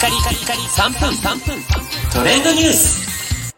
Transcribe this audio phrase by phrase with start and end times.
[0.00, 1.62] カリカリカリ3分3分
[2.10, 3.54] トレンドニュース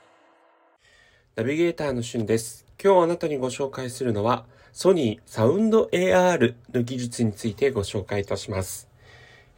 [1.37, 2.67] ナビゲーターのしゅんです。
[2.83, 8.89] 今日あなたにご紹介するのは、ソニーサウンド AR の技術についてご紹介いたします。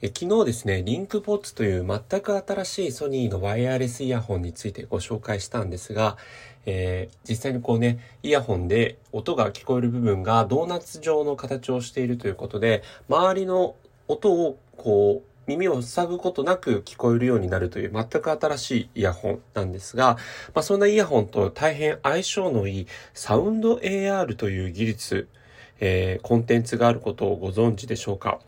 [0.02, 6.18] え昨日ですね、リンクポッツという全く新しいソニーのワイヤレスイヤホンについてご紹介したんですが、
[6.66, 13.74] えー実際にこうね、イヤホンで音が聞こえる部分がドーナツ状の形をしているということで、周りの
[14.06, 20.16] 音をこう、耳を塞ぐことなく聞こえるようになるという全く新しいイヤホンなんですが、
[20.54, 25.28] まあ、そんなイヤホンと大変相性のいいサウンド AR という技術、
[25.80, 28.40] えーコンテンツがあることをご存知でしょうか？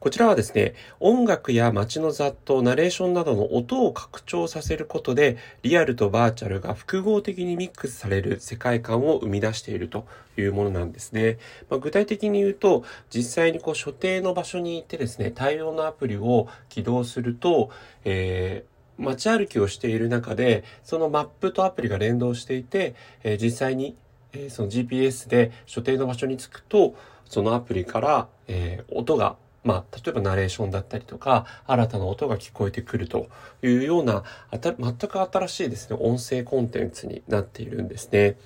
[0.00, 10.06] こちらはですね、音楽や街の雑踏、ナレーションなどの音を拡張させることで、リアルとバーチャルが複合的にミックスされる世界観を生み出していると
[10.38, 11.36] いうものなんですね。
[11.68, 12.82] まあ、具体的に言うと、
[13.14, 17.70] 実際にこう所定の場所に行ってですね、対応のアプリを起動すると、
[18.04, 18.70] えー
[19.02, 23.96] 街歩きをしている中で、そのマップとアプリが連動していて、えー実際に、
[24.32, 33.28] えーその GPS で所定の場所に着くと、そのアプリから、えー音が、まあ、例えばナレーションだったりとか、新たな音が聞こえてくると
[33.62, 38.36] いうような、あた全く新しいですね、音声コンテンツになっているんですね。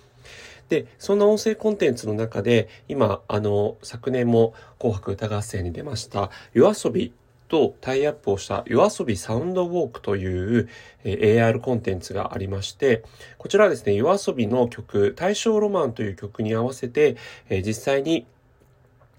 [0.68, 7.12] で、そんな音声コンテンツの中で、今、あの、昨年も紅白歌合戦に出ました、夜遊び
[7.54, 10.68] とタイアップをした夜遊びサウンドウォークという、
[11.04, 13.04] AR コンテンツがありまして、
[13.38, 17.16] こちらはですね、夜遊びの曲、大正ロマンという曲に合わせて、
[17.48, 18.26] 実際に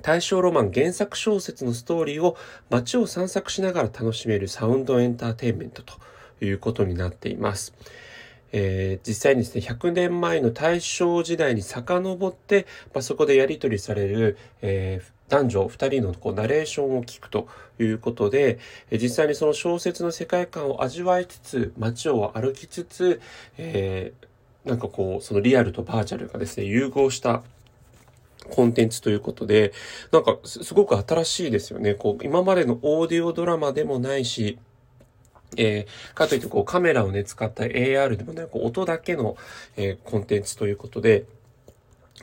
[0.02, 2.36] 大正ロマン原作小説のストーリーを
[2.70, 5.94] 街を散策しながら楽しめるサウンドエンターテインメントと
[6.44, 7.74] いうことになっています。
[8.52, 17.48] えー実際にですね、100年前の大正時代に遡って、まあ、そこでやり取りされる、えー男女2人のこうナレーションを聞くと
[17.80, 18.60] いうことで、
[18.92, 23.22] 実際にその小説の世界観を味わいつつ、街を歩きつつ、
[23.58, 24.26] えー
[24.66, 27.44] なんかこう、そのリアルとバーチャルがですね、融合した
[28.50, 29.74] コンテンツということで、
[30.12, 31.94] なんかすごく新しいですよね。
[31.94, 34.58] こう、今までのオーディオドラマでもないし、
[35.58, 39.38] えーかといってこうカメラをね、使った AR でもない、こう音だけの、
[39.78, 41.26] えーコンテンツということで、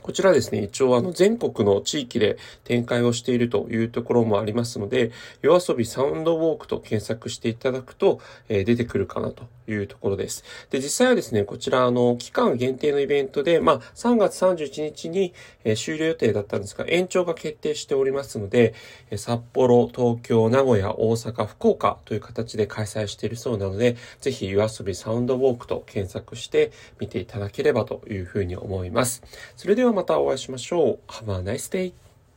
[0.00, 10.44] こちらですね、一応あの全国の地域で展開をしているというところもありますので、夜遊びサウンドウォークと検索していただくと、えー出てくるかなというところです。
[10.70, 18.74] で、実際はですね、こちらあの期間限定のイベントで、まあ3月31日に、えー終了予定だったんですが、延長が決定しておりますので、
[19.10, 29.22] えー札幌、東京、名古屋、大阪、福岡という形で開催しているそうなので、ぜひ夜遊びサウンドウォークと検索してみていただければというふうに思います。
[29.56, 30.98] それではまたお会いしましょう。
[31.09, 31.93] Have a nice day!